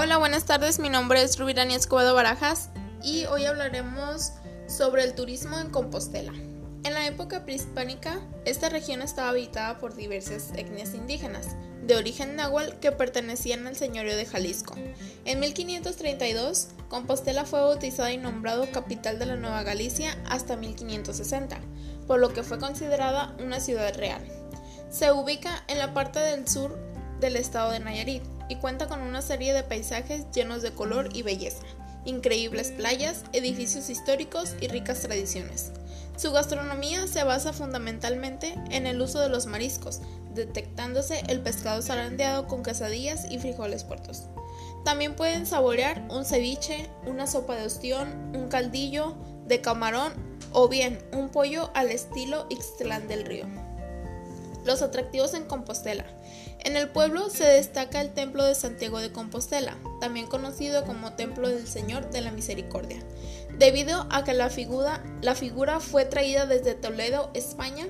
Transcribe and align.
Hola, 0.00 0.16
buenas 0.16 0.44
tardes. 0.44 0.78
Mi 0.78 0.90
nombre 0.90 1.20
es 1.20 1.40
Rubirani 1.40 1.74
Escobedo 1.74 2.14
Barajas 2.14 2.70
y 3.02 3.24
hoy 3.24 3.46
hablaremos 3.46 4.30
sobre 4.68 5.02
el 5.02 5.16
turismo 5.16 5.58
en 5.58 5.70
Compostela. 5.70 6.32
En 6.84 6.94
la 6.94 7.04
época 7.08 7.44
prehispánica, 7.44 8.20
esta 8.44 8.68
región 8.68 9.02
estaba 9.02 9.30
habitada 9.30 9.80
por 9.80 9.96
diversas 9.96 10.52
etnias 10.54 10.94
indígenas 10.94 11.48
de 11.84 11.96
origen 11.96 12.36
náhuatl 12.36 12.78
que 12.78 12.92
pertenecían 12.92 13.66
al 13.66 13.74
señorío 13.74 14.16
de 14.16 14.24
Jalisco. 14.24 14.76
En 15.24 15.40
1532, 15.40 16.68
Compostela 16.88 17.44
fue 17.44 17.60
bautizada 17.60 18.12
y 18.12 18.18
nombrado 18.18 18.70
capital 18.70 19.18
de 19.18 19.26
la 19.26 19.34
Nueva 19.34 19.64
Galicia 19.64 20.16
hasta 20.28 20.56
1560, 20.56 21.58
por 22.06 22.20
lo 22.20 22.32
que 22.32 22.44
fue 22.44 22.60
considerada 22.60 23.34
una 23.40 23.58
ciudad 23.58 23.92
real. 23.96 24.24
Se 24.90 25.10
ubica 25.10 25.64
en 25.66 25.78
la 25.78 25.92
parte 25.92 26.20
del 26.20 26.46
sur 26.46 26.78
del 27.20 27.36
estado 27.36 27.70
de 27.70 27.80
Nayarit 27.80 28.22
y 28.48 28.56
cuenta 28.56 28.86
con 28.86 29.02
una 29.02 29.22
serie 29.22 29.52
de 29.52 29.62
paisajes 29.62 30.30
llenos 30.32 30.62
de 30.62 30.72
color 30.72 31.10
y 31.14 31.22
belleza, 31.22 31.62
increíbles 32.04 32.70
playas, 32.72 33.24
edificios 33.32 33.90
históricos 33.90 34.54
y 34.60 34.68
ricas 34.68 35.00
tradiciones. 35.00 35.72
Su 36.16 36.32
gastronomía 36.32 37.06
se 37.06 37.22
basa 37.22 37.52
fundamentalmente 37.52 38.54
en 38.70 38.86
el 38.86 39.00
uso 39.00 39.20
de 39.20 39.28
los 39.28 39.46
mariscos, 39.46 40.00
detectándose 40.34 41.22
el 41.28 41.40
pescado 41.40 41.80
zarandeado 41.80 42.46
con 42.48 42.62
quesadillas 42.62 43.30
y 43.30 43.38
frijoles 43.38 43.84
puertos. 43.84 44.24
También 44.84 45.14
pueden 45.14 45.46
saborear 45.46 46.06
un 46.10 46.24
ceviche, 46.24 46.90
una 47.06 47.26
sopa 47.26 47.56
de 47.56 47.66
ostión, 47.66 48.32
un 48.34 48.48
caldillo 48.48 49.16
de 49.46 49.60
camarón 49.60 50.12
o 50.52 50.68
bien 50.68 50.98
un 51.12 51.28
pollo 51.28 51.70
al 51.74 51.90
estilo 51.90 52.46
Ixtlán 52.50 53.06
del 53.06 53.24
Río. 53.24 53.67
Los 54.68 54.82
atractivos 54.82 55.32
en 55.32 55.46
Compostela. 55.46 56.04
En 56.58 56.76
el 56.76 56.90
pueblo 56.90 57.30
se 57.30 57.44
destaca 57.44 58.02
el 58.02 58.12
Templo 58.12 58.44
de 58.44 58.54
Santiago 58.54 59.00
de 59.00 59.10
Compostela, 59.10 59.78
también 59.98 60.26
conocido 60.26 60.84
como 60.84 61.14
Templo 61.14 61.48
del 61.48 61.66
Señor 61.66 62.10
de 62.10 62.20
la 62.20 62.32
Misericordia, 62.32 62.98
debido 63.56 64.06
a 64.10 64.24
que 64.24 64.34
la 64.34 64.50
figura, 64.50 65.80
fue 65.80 66.04
traída 66.04 66.44
desde 66.44 66.74
Toledo, 66.74 67.30
España, 67.32 67.86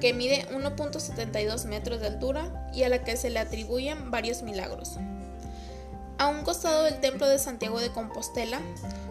que 0.00 0.14
mide 0.14 0.48
1.72 0.48 1.66
metros 1.66 2.00
de 2.00 2.06
altura 2.06 2.70
y 2.72 2.84
a 2.84 2.88
la 2.88 3.04
que 3.04 3.18
se 3.18 3.28
le 3.28 3.40
atribuyen 3.40 4.10
varios 4.10 4.42
milagros. 4.42 4.92
A 6.16 6.28
un 6.28 6.42
costado 6.42 6.84
del 6.84 7.00
Templo 7.00 7.28
de 7.28 7.38
Santiago 7.38 7.80
de 7.80 7.90
Compostela 7.92 8.62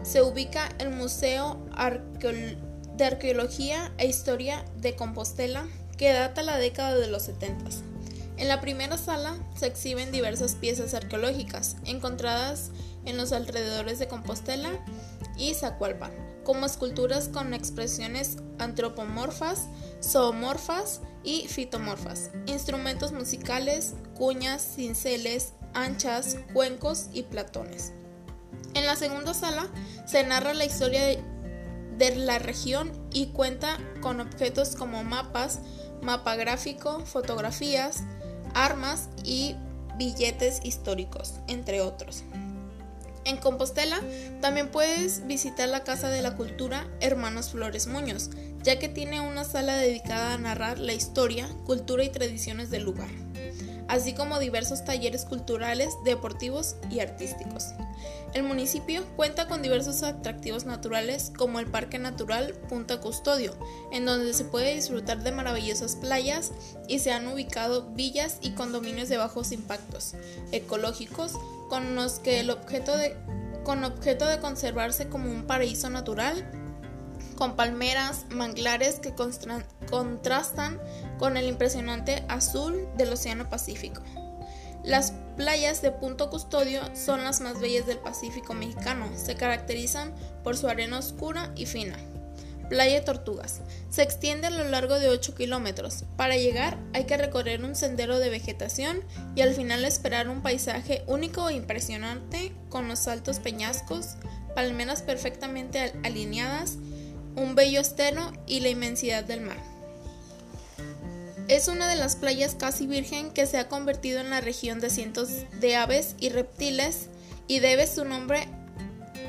se 0.02 0.20
ubica 0.20 0.68
el 0.80 0.90
Museo 0.90 1.64
de 2.96 3.04
Arqueología 3.04 3.92
e 3.98 4.06
Historia 4.06 4.64
de 4.76 4.94
Compostela, 4.94 5.66
que 5.96 6.12
data 6.12 6.42
la 6.42 6.58
década 6.58 6.96
de 6.96 7.08
los 7.08 7.24
70. 7.24 7.70
En 8.36 8.48
la 8.48 8.60
primera 8.60 8.98
sala 8.98 9.36
se 9.56 9.66
exhiben 9.66 10.10
diversas 10.10 10.54
piezas 10.56 10.94
arqueológicas 10.94 11.76
encontradas 11.84 12.70
en 13.04 13.16
los 13.16 13.32
alrededores 13.32 13.98
de 13.98 14.08
Compostela 14.08 14.70
y 15.36 15.54
Zacualpan, 15.54 16.12
como 16.42 16.66
esculturas 16.66 17.28
con 17.28 17.54
expresiones 17.54 18.38
antropomorfas, 18.58 19.68
zoomorfas 20.02 21.00
y 21.22 21.46
fitomorfas, 21.48 22.30
instrumentos 22.46 23.12
musicales, 23.12 23.94
cuñas, 24.16 24.62
cinceles, 24.76 25.52
anchas, 25.72 26.36
cuencos 26.52 27.06
y 27.12 27.22
platones. 27.22 27.92
En 28.74 28.86
la 28.86 28.96
segunda 28.96 29.34
sala 29.34 29.68
se 30.06 30.24
narra 30.24 30.54
la 30.54 30.64
historia 30.64 31.06
de, 31.98 32.16
la 32.16 32.38
región 32.38 32.92
y 33.12 33.26
cuenta 33.26 33.78
con 34.00 34.20
objetos 34.20 34.76
como 34.76 35.04
mapas, 35.04 35.60
mapa 36.02 36.36
gráfico, 36.36 37.00
fotografías, 37.06 38.02
armas 38.54 39.08
y 39.24 39.56
billetes 39.96 40.60
históricos, 40.64 41.34
entre 41.48 41.80
otros. 41.80 42.24
En 43.24 43.38
Compostela 43.38 44.00
también 44.42 44.70
puedes 44.70 45.26
visitar 45.26 45.68
la 45.68 45.82
Casa 45.82 46.10
de 46.10 46.20
la 46.20 46.36
Cultura 46.36 46.86
Hermanos 47.00 47.50
Flores 47.50 47.86
Muñoz, 47.86 48.30
ya 48.62 48.78
que 48.78 48.88
tiene 48.88 49.20
una 49.20 49.44
sala 49.44 49.76
dedicada 49.76 50.34
a 50.34 50.38
narrar 50.38 50.78
la 50.78 50.92
historia, 50.92 51.48
cultura 51.64 52.04
y 52.04 52.10
tradiciones 52.10 52.70
del 52.70 52.82
lugar 52.82 53.23
así 53.88 54.14
como 54.14 54.38
diversos 54.38 54.84
talleres 54.84 55.24
culturales, 55.24 55.94
deportivos 56.04 56.76
y 56.90 57.00
artísticos. 57.00 57.74
El 58.34 58.42
municipio 58.42 59.04
cuenta 59.14 59.46
con 59.46 59.62
diversos 59.62 60.02
atractivos 60.02 60.64
naturales 60.64 61.32
como 61.38 61.60
el 61.60 61.66
Parque 61.66 62.00
Natural 62.00 62.52
Punta 62.68 63.00
Custodio, 63.00 63.54
en 63.92 64.04
donde 64.06 64.34
se 64.34 64.44
puede 64.44 64.74
disfrutar 64.74 65.22
de 65.22 65.30
maravillosas 65.30 65.94
playas 65.94 66.50
y 66.88 66.98
se 66.98 67.12
han 67.12 67.28
ubicado 67.28 67.90
villas 67.92 68.38
y 68.40 68.50
condominios 68.50 69.08
de 69.08 69.18
bajos 69.18 69.52
impactos 69.52 70.14
ecológicos 70.50 71.34
con 71.68 71.94
los 71.94 72.18
que 72.18 72.40
el 72.40 72.50
objeto 72.50 72.96
de, 72.96 73.16
con 73.62 73.84
objeto 73.84 74.26
de 74.26 74.40
conservarse 74.40 75.08
como 75.08 75.30
un 75.30 75.46
paraíso 75.46 75.88
natural 75.88 76.44
con 77.36 77.56
palmeras, 77.56 78.26
manglares 78.30 79.00
que 79.00 79.14
contrastan 79.86 80.80
con 81.18 81.36
el 81.36 81.46
impresionante 81.46 82.24
azul 82.28 82.86
del 82.96 83.12
Océano 83.12 83.48
Pacífico. 83.48 84.02
Las 84.82 85.12
playas 85.36 85.80
de 85.80 85.90
Punto 85.90 86.28
Custodio 86.28 86.82
son 86.94 87.24
las 87.24 87.40
más 87.40 87.60
bellas 87.60 87.86
del 87.86 87.98
Pacífico 87.98 88.54
mexicano, 88.54 89.10
se 89.16 89.34
caracterizan 89.34 90.14
por 90.42 90.56
su 90.56 90.68
arena 90.68 90.98
oscura 90.98 91.52
y 91.56 91.66
fina. 91.66 91.96
Playa 92.68 93.04
Tortugas. 93.04 93.60
Se 93.90 94.02
extiende 94.02 94.46
a 94.46 94.50
lo 94.50 94.64
largo 94.64 94.98
de 94.98 95.08
8 95.08 95.34
kilómetros. 95.34 96.04
Para 96.16 96.36
llegar 96.36 96.78
hay 96.94 97.04
que 97.04 97.16
recorrer 97.16 97.62
un 97.62 97.74
sendero 97.74 98.18
de 98.18 98.30
vegetación 98.30 99.04
y 99.34 99.42
al 99.42 99.54
final 99.54 99.84
esperar 99.84 100.28
un 100.28 100.42
paisaje 100.42 101.04
único 101.06 101.48
e 101.48 101.54
impresionante 101.54 102.52
con 102.70 102.88
los 102.88 103.06
altos 103.06 103.38
peñascos, 103.38 104.16
palmeras 104.54 105.02
perfectamente 105.02 105.92
alineadas 106.04 106.78
un 107.36 107.54
bello 107.54 107.80
estero 107.80 108.32
y 108.46 108.60
la 108.60 108.68
inmensidad 108.68 109.24
del 109.24 109.40
mar. 109.40 109.73
Es 111.48 111.68
una 111.68 111.88
de 111.88 111.96
las 111.96 112.16
playas 112.16 112.54
casi 112.54 112.86
virgen 112.86 113.30
que 113.30 113.46
se 113.46 113.58
ha 113.58 113.68
convertido 113.68 114.20
en 114.20 114.30
la 114.30 114.40
región 114.40 114.80
de 114.80 114.88
cientos 114.88 115.28
de 115.60 115.76
aves 115.76 116.16
y 116.18 116.30
reptiles 116.30 117.08
y 117.46 117.58
debe 117.58 117.86
su 117.86 118.04
nombre 118.06 118.48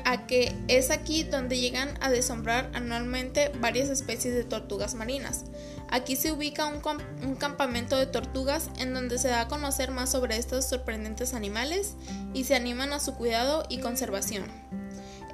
a 0.06 0.26
que 0.26 0.54
es 0.68 0.90
aquí 0.90 1.24
donde 1.24 1.58
llegan 1.58 1.98
a 2.00 2.10
desombrar 2.10 2.70
anualmente 2.72 3.50
varias 3.60 3.90
especies 3.90 4.34
de 4.34 4.44
tortugas 4.44 4.94
marinas. 4.94 5.44
Aquí 5.90 6.16
se 6.16 6.32
ubica 6.32 6.64
un, 6.66 6.80
un, 7.22 7.34
campamento 7.36 7.98
de 7.98 8.06
tortugas 8.06 8.70
en 8.78 8.94
donde 8.94 9.18
se 9.18 9.28
da 9.28 9.42
a 9.42 9.48
conocer 9.48 9.90
más 9.90 10.10
sobre 10.10 10.36
estos 10.36 10.64
sorprendentes 10.64 11.34
animales 11.34 11.94
y 12.32 12.44
se 12.44 12.54
animan 12.54 12.92
a 12.92 13.00
su 13.00 13.14
cuidado 13.14 13.64
y 13.68 13.78
conservación. 13.78 14.44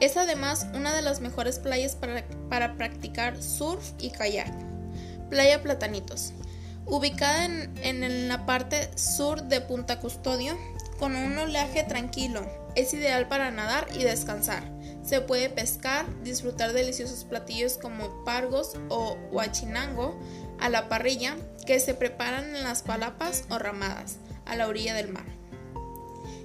Es 0.00 0.16
además 0.16 0.66
una 0.74 0.92
de 0.94 1.02
las 1.02 1.20
mejores 1.20 1.58
playas 1.58 1.96
para, 1.96 2.74
practicar 2.74 3.40
surf 3.40 3.92
y 4.00 4.10
kayak. 4.10 4.52
Playa 5.30 5.62
Platanitos. 5.62 6.32
Ubicada 6.86 7.44
en, 7.44 7.78
en 7.82 8.28
la 8.28 8.44
parte 8.46 8.90
sur 8.96 9.42
de 9.44 9.60
Punta 9.60 10.00
Custodio, 10.00 10.56
con 10.98 11.16
un 11.16 11.38
oleaje 11.38 11.82
tranquilo, 11.84 12.46
es 12.74 12.94
ideal 12.94 13.28
para 13.28 13.50
nadar 13.50 13.88
y 13.94 14.02
descansar. 14.02 14.62
Se 15.02 15.20
puede 15.20 15.50
pescar, 15.50 16.06
disfrutar 16.22 16.72
deliciosos 16.72 17.24
platillos 17.24 17.76
como 17.76 18.24
pargos 18.24 18.76
o 18.88 19.16
huachinango 19.30 20.18
a 20.60 20.68
la 20.68 20.88
parrilla 20.88 21.36
que 21.66 21.80
se 21.80 21.94
preparan 21.94 22.54
en 22.54 22.62
las 22.62 22.82
palapas 22.82 23.44
o 23.50 23.58
ramadas 23.58 24.18
a 24.46 24.56
la 24.56 24.68
orilla 24.68 24.94
del 24.94 25.12
mar. 25.12 25.24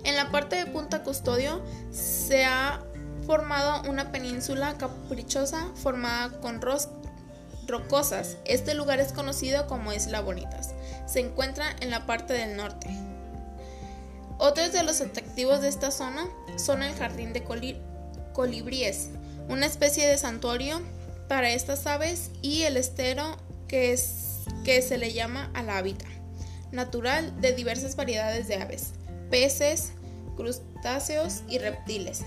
En 0.04 0.16
la 0.16 0.32
parte 0.32 0.56
de 0.56 0.66
Punta 0.66 1.04
Custodio 1.04 1.62
se 1.92 2.46
ha 2.46 2.84
formado 3.26 3.90
una 3.90 4.12
península 4.12 4.78
caprichosa 4.78 5.68
formada 5.76 6.40
con 6.40 6.62
rocosas. 7.68 8.38
Este 8.46 8.74
lugar 8.74 9.00
es 9.00 9.12
conocido 9.12 9.68
como 9.68 9.94
Isla 9.94 10.22
Bonitas. 10.22 10.74
Se 11.06 11.20
encuentra 11.20 11.76
en 11.80 11.90
la 11.90 12.06
parte 12.06 12.34
del 12.34 12.56
norte. 12.56 12.88
Otros 14.40 14.72
de 14.72 14.84
los 14.84 15.02
atractivos 15.02 15.62
de 15.62 15.70
esta 15.70 15.92
zona 15.92 16.28
son 16.58 16.84
el 16.84 16.94
jardín 16.96 17.34
de 17.34 17.44
colibríes, 18.34 19.10
una 19.50 19.66
especie 19.66 20.08
de 20.08 20.18
santuario 20.18 20.82
para 21.28 21.50
estas 21.50 21.88
aves 21.88 22.32
y 22.42 22.64
el 22.64 22.78
estero 22.78 23.38
que, 23.68 23.98
se 23.98 24.98
le 24.98 25.14
llama 25.14 25.50
al 25.54 25.70
hábitat 25.70 26.08
natural 26.72 27.40
de 27.42 27.54
diversas 27.54 27.96
variedades 27.96 28.48
de 28.48 28.56
aves, 28.56 28.92
peces, 29.30 29.92
crustáceos 30.36 31.44
y 31.48 31.58
reptiles. 31.60 32.24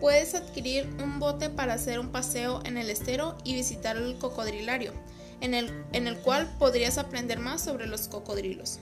Puedes 0.00 0.34
adquirir 0.34 0.88
un 1.02 1.18
bote 1.18 1.50
para 1.50 1.74
hacer 1.74 2.00
un 2.00 2.10
paseo 2.10 2.62
en 2.64 2.78
el 2.78 2.88
estero 2.88 3.36
y 3.44 3.54
visitar 3.54 3.96
el 3.96 4.16
cocodrilario, 4.16 4.92
en 5.40 5.54
el, 5.54 5.84
en 5.92 6.06
el 6.06 6.16
cual 6.16 6.50
podrías 6.58 6.96
aprender 6.98 7.38
más 7.38 7.62
sobre 7.62 7.86
los 7.86 8.08
cocodrilos. 8.08 8.78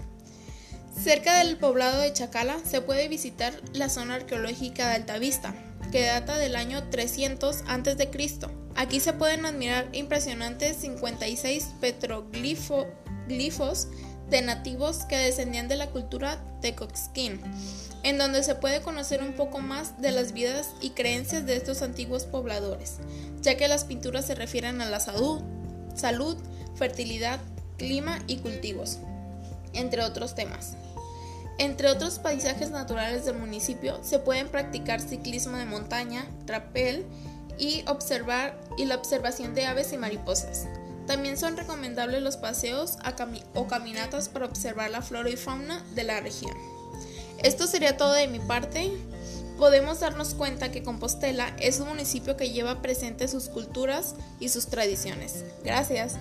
Cerca 1.03 1.39
del 1.39 1.57
poblado 1.57 2.01
de 2.01 2.13
Chacala 2.13 2.59
se 2.65 2.81
puede 2.81 3.09
visitar 3.09 3.53
la 3.73 3.89
zona 3.89 4.15
arqueológica 4.15 4.89
de 4.89 4.95
Altavista, 4.95 5.55
que 5.93 6.07
data 6.07 6.37
del 6.37 6.57
año 6.57 6.89
300 6.91 7.63
a.C. 7.67 8.11
Aquí 8.77 9.01
se 9.01 9.13
pueden 9.13 9.45
admirar 9.45 9.89
impresionantes 9.93 10.77
56 10.77 11.67
petroglifos 11.81 12.87
de 14.31 14.43
nativos 14.43 15.05
que 15.05 15.17
descendían 15.17 15.69
de 15.69 15.77
la 15.77 15.89
cultura 15.89 16.39
Tecoxquín, 16.61 17.41
en 18.03 18.19
donde 18.19 18.43
se 18.43 18.55
puede 18.55 18.83
conocer 18.83 19.23
un 19.23 19.33
poco 19.33 19.61
más 19.61 20.01
de 20.01 20.13
las 20.13 20.33
vidas 20.33 20.71
y 20.81 20.91
creencias 20.91 21.47
de 21.47 21.57
estos 21.57 21.83
antiguos 21.83 22.25
pobladores, 22.25 22.99
ya 23.41 23.57
que 23.57 23.69
las 23.69 23.85
pinturas 23.85 24.27
se 24.27 24.35
refieren 24.35 24.81
a 24.81 24.89
la 24.89 25.01
salud, 25.01 25.41
salud, 25.95 26.37
fertilidad, 26.77 27.41
clima 27.77 28.19
y 28.27 28.39
cultivos, 28.39 28.99
entre 29.73 30.03
otros 30.03 30.35
temas. 30.35 30.75
Entre 31.59 31.89
otros 31.89 32.21
paisajes 32.21 32.71
naturales 32.71 33.25
del 33.25 33.37
municipio 33.37 33.99
se 34.03 34.21
pueden 34.21 34.49
practicar 34.49 35.01
ciclismo 35.01 35.57
de 35.57 35.67
montaña, 35.67 36.25
rapel 36.47 37.05
y 37.59 37.83
observar 37.89 38.61
y 38.77 38.85
la 38.85 38.95
observación 38.95 39.55
de 39.55 39.67
aves 39.67 39.93
y 39.93 39.99
mariposas. 39.99 40.67
También 41.09 41.39
son 41.39 41.57
recomendables 41.57 42.23
los 42.23 42.37
paseos 42.37 42.99
o 43.55 43.67
caminatas 43.67 44.29
para 44.29 44.45
observar 44.45 44.91
la 44.91 45.01
flora 45.01 45.31
y 45.31 45.37
fauna 45.37 45.83
de 45.95 46.05
la 46.05 46.21
región. 46.21 46.53
Esto 47.43 47.67
sería 47.67 47.97
todo 47.97 48.13
de 48.13 48.29
mi 48.29 48.41
parte. 48.41 48.93
Podemos 49.57 50.01
darnos 50.01 50.35
cuenta 50.35 50.71
que 50.71 50.83
Compostela 50.83 51.57
es 51.59 51.81
un 51.81 51.89
municipio 51.89 52.37
que 52.37 52.51
lleva 52.51 52.83
presente 52.83 53.27
sus 53.27 53.49
culturas 53.49 54.17
y 54.39 54.51
sus 54.51 54.67
tradiciones. 54.67 55.47
Gracias. 55.65 56.17